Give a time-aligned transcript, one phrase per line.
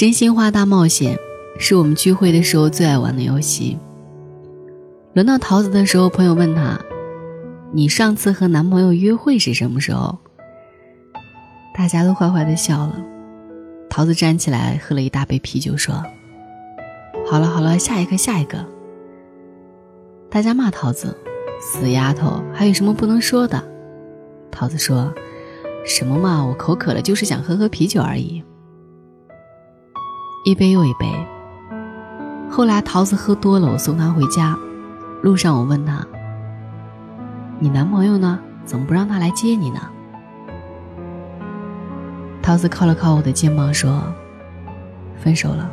[0.00, 1.18] 真心话大冒险
[1.58, 3.76] 是我们聚会的时候最爱玩的游戏。
[5.12, 6.80] 轮到桃子的时候，朋友问他
[7.70, 10.16] ：“你上次和男朋友约会是什么时候？”
[11.76, 12.98] 大家都坏坏的笑了。
[13.90, 16.02] 桃子站起来喝了一大杯啤酒，说
[17.28, 18.64] ：“好了好了，下一个下一个。”
[20.32, 21.14] 大家骂桃子
[21.60, 23.62] ：“死丫头，还有什么不能说的？”
[24.50, 25.12] 桃子说
[25.84, 28.42] ：“什么嘛，我口渴了，就是想喝喝啤酒而已。”
[30.42, 31.06] 一杯又一杯。
[32.50, 34.56] 后来桃子喝多了，我送她回家。
[35.22, 36.04] 路上我问她
[37.60, 38.38] ：“你男朋友呢？
[38.64, 39.80] 怎么不让他来接你呢？”
[42.40, 44.02] 桃子靠了靠我的肩膀说
[45.22, 45.70] ：“分手了。”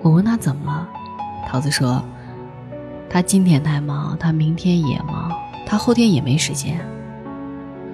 [0.00, 0.88] 我问他怎么了，
[1.46, 2.02] 桃子说
[3.10, 5.30] ：“他今天太忙，他明天也忙，
[5.66, 6.80] 他后天也没时间。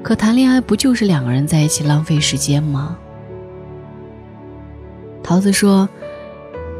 [0.02, 2.96] 可谈恋爱不就是两个人在一起浪费时间吗？”
[5.30, 5.88] 桃子说：“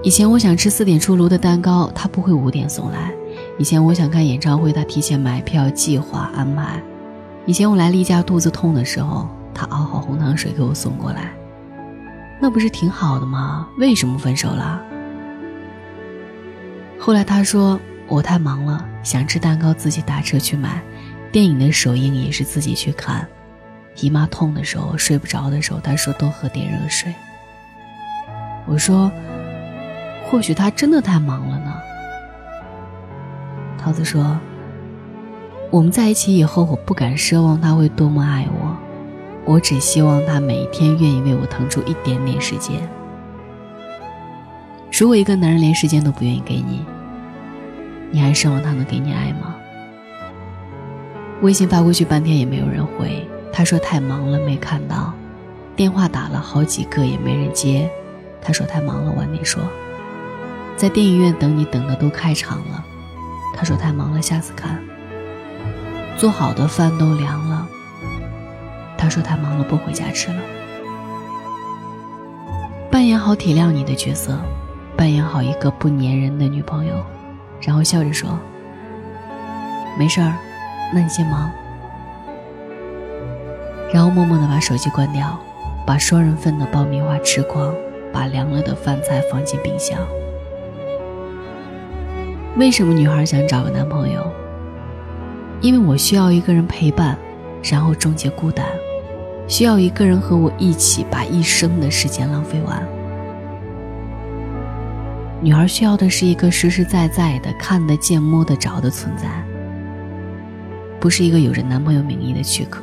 [0.03, 3.13] 以前我想吃四点出炉的蛋糕，他不会五点送来；
[3.61, 6.83] 以前我想看演唱会，他提前买票、计划安排；
[7.47, 11.33] 以前我来例假肚子痛的时候。”他熬好红糖水给我送过来，
[12.41, 13.69] 那不是挺好的吗？
[13.79, 14.83] 为什么分手了？
[16.99, 20.83] 后来他说我太忙了，想吃蛋糕自己打车去买，
[21.31, 23.25] 电影的首映也是自己去看，
[24.01, 27.15] 姨妈痛的时候睡不着的时候，他说多喝点热水。
[28.67, 29.11] 我说，
[30.25, 31.75] 或许他真的太忙了呢。
[33.79, 34.39] 桃子说，
[35.71, 38.77] 我们在一起以后，我不敢奢望他会多么爱我。
[39.47, 42.77] 我只希望他每一天愿意为我腾出一点点时间。
[44.93, 46.85] 如果一个男人连时间都不愿意给你，
[48.11, 49.57] 你还奢望他能给你爱吗？
[51.41, 55.15] 微信发过去半天也没有人回，他说太忙了没看到；
[55.75, 57.91] 电话打了好几个也没人接，
[58.43, 59.63] 他说太忙了晚点说。
[60.77, 62.83] 在电影院等你等的都开场了，
[63.55, 64.83] 他说太忙了下次看。
[66.17, 67.69] 做好的饭都凉了。
[68.97, 70.41] 他说太忙了，不回家吃了。
[72.91, 74.39] 扮演好体谅你的角色，
[74.97, 76.95] 扮演好一个不粘人的女朋友，
[77.61, 78.39] 然后笑着说
[79.99, 80.35] ：“没事儿，
[80.93, 81.51] 那你先忙。”
[83.93, 85.39] 然后默默的把手机关掉，
[85.87, 87.75] 把双人份的爆米花吃光，
[88.13, 89.99] 把凉了的饭菜放进冰箱。
[92.57, 94.31] 为什么女孩想找个男朋友？
[95.61, 97.17] 因为我需要一个人陪伴，
[97.63, 98.67] 然后终结孤单。
[99.47, 102.87] 需要一个人和我一起把一生的时间浪费完。
[105.41, 109.27] 女孩需要的是一个实实在在的、看得见、摸得着的存在，
[111.01, 112.83] 不是一个有着男朋友名义的躯壳。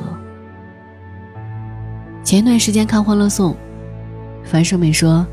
[2.23, 3.53] 前一段时间看《欢乐颂》，
[4.43, 5.25] 樊胜美说：“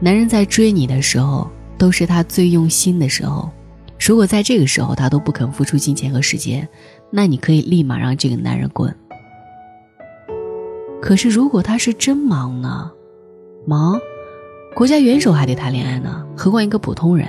[0.00, 3.50] 男人在追你的时候，都是他最用心的时候。
[3.98, 6.68] 如果在这个时候他都不肯付出金钱和时间，
[7.10, 8.94] 那你可以立马让这个男人滚。”
[11.02, 12.90] 可是，如果他是真忙呢？
[13.66, 13.98] 忙，
[14.74, 17.28] 国家元首还得谈恋爱呢，何况一个普通人？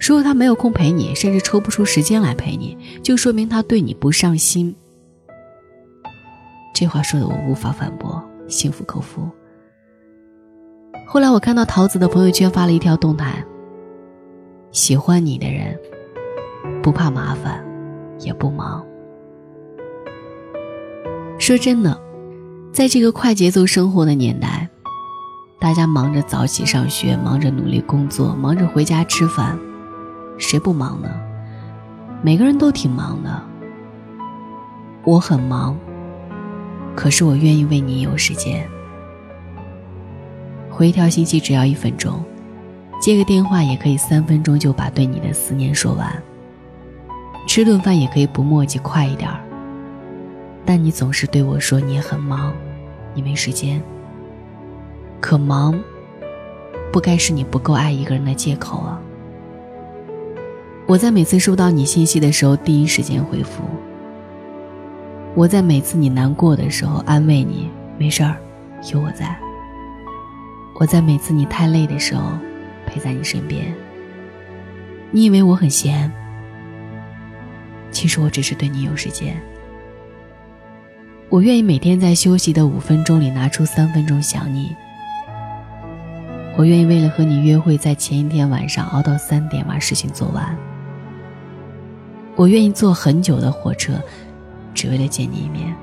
[0.00, 4.74] 如果他没有空陪你，甚至抽不出时间来陪你，就说明他对你不上心。
[6.74, 9.28] 这话说的我无法反驳，心服口服。
[11.08, 13.32] 后来我看到桃子的朋友圈发了一条动态：
[14.72, 15.78] 喜欢你的人，
[16.82, 17.64] 不怕麻烦，
[18.18, 18.84] 也不忙。
[21.38, 21.96] 说真的。
[22.72, 24.68] 在这个快节奏生活的年代，
[25.58, 29.58] 大家忙着早起上学，忙着努力工作，忙着回家吃饭，
[30.36, 31.08] 谁不忙呢？
[32.20, 33.42] 每个人都挺忙的。
[35.04, 35.74] 我很忙，
[36.94, 38.68] 可是我愿意为你有时间。
[40.76, 42.22] 回一条信息只要一分钟，
[43.00, 46.22] 接个电话也可以三分钟就把对你的思念说完。
[47.48, 49.40] 吃顿饭也可以不墨迹，快一点儿。
[50.66, 52.52] 但你总是对我说你很忙。
[53.14, 53.80] 你没时间，
[55.18, 55.74] 可忙，
[56.92, 59.00] 不该是你不够爱一个人的借口啊！
[60.86, 63.62] 我在每次收到你信息的时候，第一时间回复；
[65.34, 68.36] 我在每次你难过的时候，安慰你，没事儿，
[68.92, 69.28] 有我在；
[70.78, 72.38] 我在每次你太累的时候，
[72.84, 73.74] 陪在你身边。
[75.10, 76.12] 你以为我很闲，
[77.90, 79.40] 其实我只是对你有时间。
[81.30, 84.76] 我愿意每天在休息的五分钟里拿出三分钟想你。
[86.58, 90.56] 我愿意为了和你约会，在前一天晚上熬到三点把事情做完。
[92.34, 93.94] 我愿意坐很久的火车，
[94.74, 95.74] 只为了见你一面。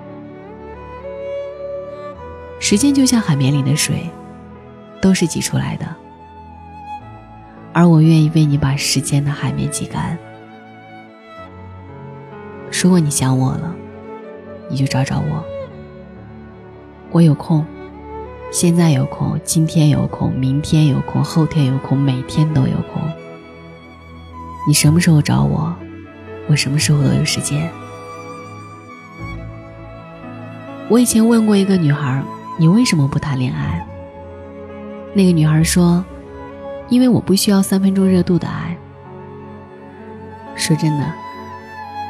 [2.59, 4.07] 时间就像海绵里的水，
[5.03, 5.85] 都是挤出来的，
[7.73, 10.17] 而我愿意为你把时间的海绵挤干。
[12.81, 13.75] 如果你想我了，
[14.69, 15.43] 你就找找我。
[17.11, 17.65] 我有空，
[18.49, 23.01] 现在有空，今天有空，明天有空，后天有空，每天都有空。
[24.65, 25.75] 你什么时候找我，
[26.47, 27.69] 我什么时候都有时间。
[30.87, 32.23] 我以前问过一个女孩
[32.57, 33.85] ：“你为什么不谈恋爱？”
[35.13, 36.03] 那个女孩说
[36.89, 38.75] ：“因为我不需要三分钟热度的爱。”
[40.55, 41.05] 说真的。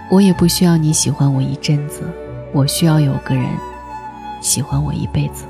[0.10, 2.04] 我也不需要你喜欢我一阵子，
[2.52, 3.46] 我需要有个人
[4.42, 5.46] 喜欢我一辈子。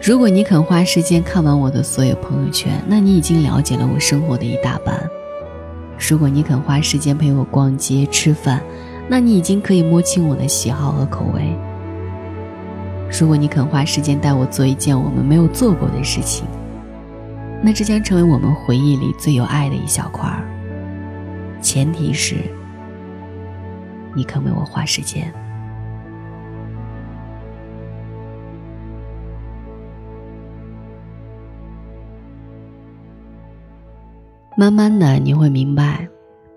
[0.00, 4.94] 如果你肯花时间看完我的所有朋友圈，那你已经了解了我生活的一大半；
[5.98, 8.62] 如果你肯花时间陪我逛街吃饭，
[9.08, 11.56] 那你已经可以摸清我的喜好和口味；
[13.20, 16.44] 如果你肯花时间带我做一件我们没有做过的事情，
[17.62, 20.42] 那这将成为我们回忆里最有爱的一小块儿。
[21.60, 22.34] 前提是，
[24.16, 25.32] 你肯为我花时间。
[34.56, 36.08] 慢慢的，你会明白，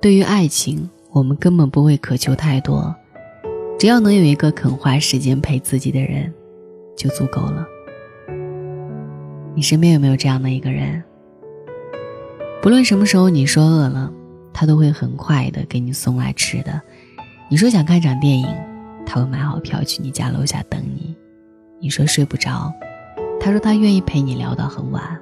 [0.01, 2.93] 对于爱情，我们根本不会渴求太多，
[3.77, 6.33] 只要能有一个肯花时间陪自己的人，
[6.95, 7.65] 就足够了。
[9.53, 11.03] 你身边有没有这样的一个人？
[12.61, 14.11] 不论什么时候你说饿了。
[14.57, 16.81] 他都会很快的给你送来吃的。
[17.49, 18.47] 你说想看场电影，
[19.05, 21.13] 他会买好票去你家楼下等你。
[21.81, 22.71] 你说睡不着，
[23.37, 25.19] 他说他愿意陪你聊到很晚。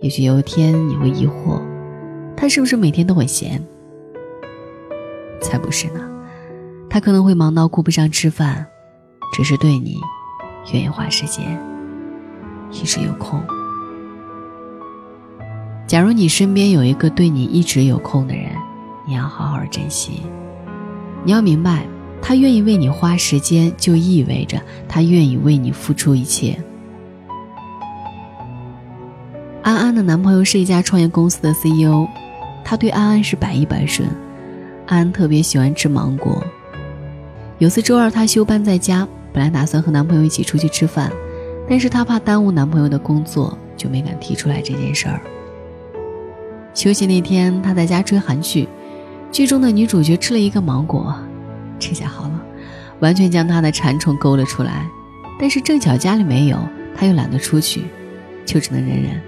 [0.00, 1.62] 也许有一天你会疑惑，
[2.36, 3.64] 他是不是每天都很闲？
[5.40, 6.00] 才不是呢，
[6.90, 8.66] 他可能会忙到顾不上吃饭，
[9.32, 10.00] 只是对你
[10.72, 11.58] 愿意花时间，
[12.70, 13.42] 一直有空。
[15.86, 18.50] 假如你身边有一个对你一直有空的人，
[19.06, 20.22] 你要好好珍惜。
[21.24, 21.86] 你要明白，
[22.20, 26.58] 他愿意为你花时间，就意味着他愿意为你付出一切。
[29.62, 32.06] 安安的男朋友是一家创业公司的 CEO，
[32.64, 34.08] 他对安安是百依百顺。
[34.86, 36.42] 安安特别喜欢吃芒果。
[37.58, 41.10] 有次周二，她休班在家，本来打算和男朋友一起出去吃饭，
[41.68, 45.20] 但是她怕耽误男朋友的工作，就没敢提出来这件事儿。
[46.72, 48.68] 休息那天，他在家追韩剧，
[49.32, 51.12] 剧中的女主角吃了一个芒果，
[51.80, 52.40] 这下好了，
[53.00, 54.86] 完全将他的馋虫勾了出来。
[55.40, 56.56] 但是正巧家里没有，
[56.96, 57.82] 他又懒得出去，
[58.46, 59.20] 就只能忍忍。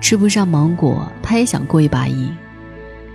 [0.00, 2.34] 吃不上芒果，他也想过一把瘾，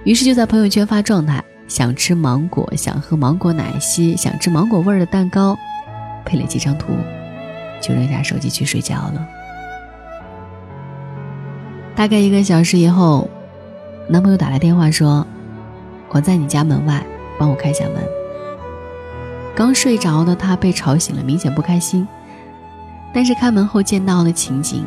[0.03, 5.57] 于是就在朋友圈发状态：想吃芒果，想喝芒果奶昔，想吃芒果味儿的蛋糕，
[6.25, 6.91] 配了几张图，
[7.79, 9.25] 就扔下手机去睡觉了。
[11.95, 13.29] 大概一个小时以后，
[14.09, 15.25] 男朋友打来电话说
[16.11, 17.01] ：“我在你家门外，
[17.39, 18.03] 帮我开下门。”
[19.55, 22.05] 刚睡着的他被吵醒了，明显不开心。
[23.13, 24.83] 但是开门后见到了情景，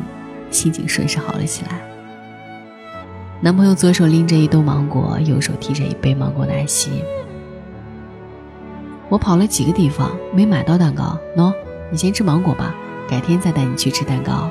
[0.51, 1.94] 心情顺势好了起来。
[3.45, 6.89] 男朋友左手拎着一兜芒果，右手提着一杯芒果奶昔。
[9.07, 11.53] 我跑了几个地方没买到蛋糕，喏，
[11.91, 12.73] 你先吃芒果吧，
[13.07, 14.49] 改天再带你去吃蛋糕。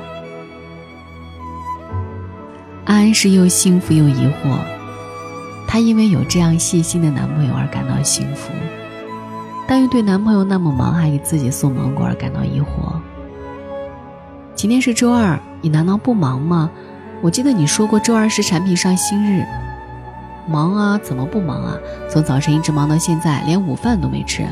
[2.85, 4.59] 安安是又幸福又疑惑，
[5.67, 8.53] 她因为有这样细心的男朋友而感到幸福，
[9.67, 12.93] 但又对男朋友那么忙还给自己送芒果而感到疑惑。
[14.55, 16.71] 今天是周二，你难道不忙吗？
[17.21, 19.43] 我记得你说过周二是产品上新日。
[20.47, 21.77] 忙啊，怎么不忙啊？
[22.07, 24.45] 从早晨一直忙到现在，连午饭都没吃。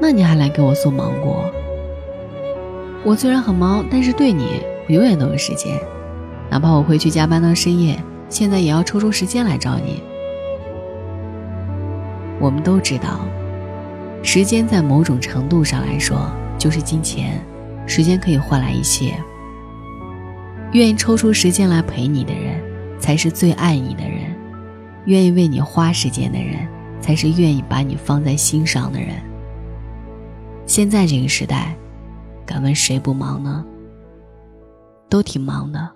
[0.00, 1.44] 那你还来给我送芒果？
[3.04, 5.78] 我虽然很忙，但是对你，我永远都有时间。
[6.50, 7.96] 哪怕我回去加班到深夜，
[8.28, 10.02] 现在也要抽出时间来找你。
[12.40, 13.20] 我们都知道，
[14.24, 16.18] 时间在某种程度上来说
[16.58, 17.40] 就是金钱，
[17.86, 19.14] 时间可以换来一切。
[20.72, 22.60] 愿意抽出时间来陪你的人，
[22.98, 24.30] 才是最爱你的人；
[25.06, 26.68] 愿意为你花时间的人，
[27.00, 29.10] 才是愿意把你放在心上的人。
[30.66, 31.74] 现在这个时代，
[32.44, 33.64] 敢问谁不忙呢？
[35.08, 35.88] 都挺忙的。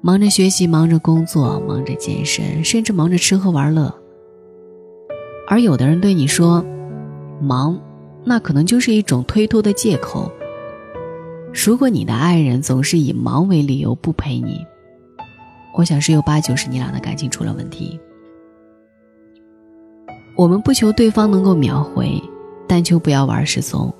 [0.00, 3.92] 忙着学习，忙着工作，忙着健身，甚至忙着吃喝玩乐。
[5.48, 6.64] 而有的人对你说
[7.42, 7.78] “忙”，
[8.24, 10.30] 那可能就是一种推脱的借口。
[11.52, 14.64] 如果你的爱人总是以忙为理由不陪你，
[15.74, 17.98] 我想十有八九是你俩的感情出了问题。
[20.36, 22.22] 我们不求对方能够秒回，
[22.68, 23.92] 但求不要玩失踪。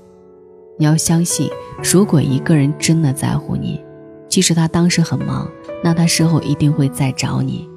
[0.79, 1.51] 你要相信，
[1.83, 3.83] 如果一个人真的在乎你，
[4.29, 5.51] 即使他当时很忙，
[5.83, 7.69] 那他事后一定会再找你，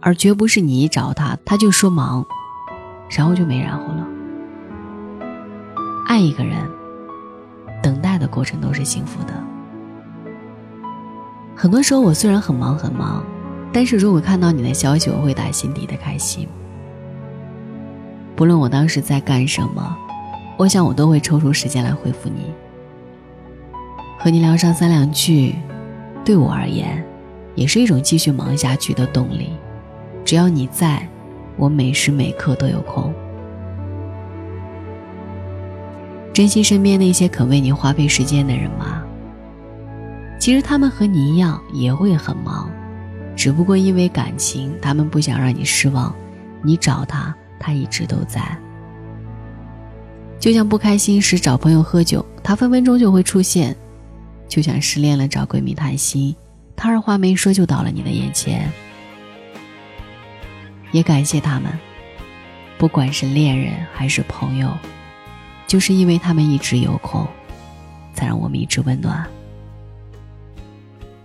[0.00, 2.26] 而绝不是你一找他，他就说忙，
[3.08, 4.06] 然后就没然后了。
[6.06, 6.58] 爱一个人，
[7.82, 9.32] 等待的过程都是幸福的。
[11.56, 13.24] 很多时候，我虽然很忙很忙，
[13.72, 16.48] 但是如果看到你的消息，我会打心底的开心。
[18.36, 19.96] 不论我当时在干什么。
[20.56, 22.52] 我想，我都会抽出时间来回复你，
[24.18, 25.54] 和你聊上三两句，
[26.24, 27.04] 对我而言，
[27.54, 29.50] 也是一种继续忙下去的动力。
[30.24, 31.08] 只要你在，
[31.56, 33.14] 我每时每刻都有空。
[36.38, 39.02] 珍惜身边那些肯为你花费时间的人吗？
[40.38, 42.70] 其实他们和你一样也会很忙，
[43.34, 46.14] 只不过因为感情，他们不想让你失望。
[46.62, 48.40] 你找他，他一直都在。
[50.38, 53.74] 就像不开心时找朋友喝酒，他分分钟就会出现；
[54.46, 56.32] 就像失恋了找闺蜜谈心，
[56.76, 58.70] 他二话没说就到了你的眼前。
[60.92, 61.76] 也感谢他们，
[62.78, 64.70] 不管是恋人还是朋友，
[65.68, 67.28] 就是因为他们一直有空，
[68.14, 69.24] 才让我们一直温暖。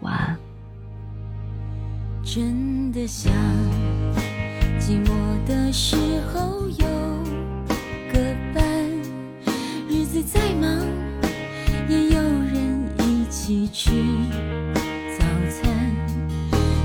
[0.02, 0.38] 晚安。
[2.24, 3.32] 真的想
[4.78, 5.12] 寂寞
[5.48, 5.96] 的时
[6.34, 6.86] 候有
[8.12, 8.64] 个伴，
[9.90, 10.22] 日子。
[10.22, 10.70] 再忙，
[11.88, 13.92] 也有人一起吃
[15.18, 15.74] 早餐。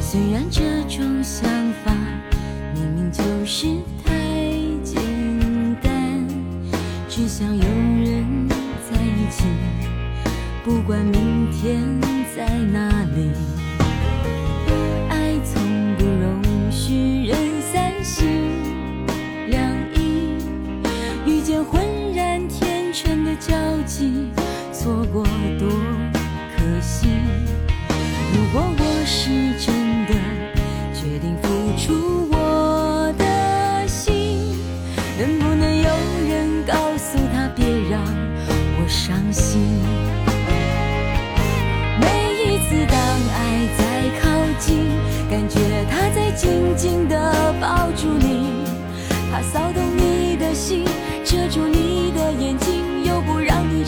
[0.01, 1.51] 虽然这种想
[1.85, 1.93] 法
[2.75, 3.67] 明明就是
[4.05, 4.13] 太，
[7.19, 9.43] 只想有人在一起，
[10.65, 11.83] 不管明天
[12.37, 12.98] 在哪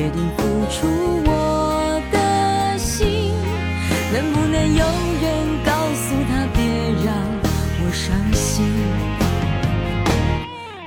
[0.00, 0.88] 决定付出
[1.26, 3.34] 我的心，
[4.10, 4.82] 能不能有
[5.20, 5.28] 人
[5.62, 6.64] 告诉他别
[7.04, 7.14] 让
[7.84, 8.64] 我伤心？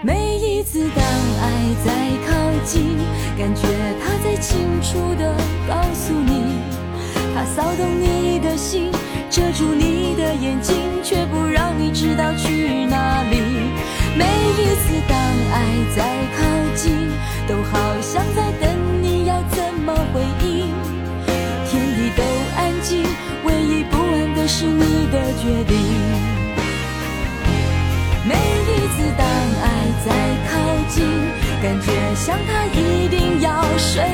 [0.01, 1.45] 每一次当爱
[1.85, 1.93] 在
[2.25, 2.33] 靠
[2.65, 2.97] 近，
[3.37, 3.67] 感觉
[4.01, 5.31] 他在清楚的
[5.67, 6.57] 告诉你，
[7.35, 8.91] 他骚动你的心。
[9.29, 13.37] 遮住你的眼睛，却不让你知道去哪里。
[14.17, 15.15] 每一次当
[15.51, 15.61] 爱
[15.95, 16.01] 在
[16.35, 16.43] 靠
[16.75, 16.93] 近，
[17.47, 17.92] 都好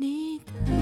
[0.00, 0.79] 你的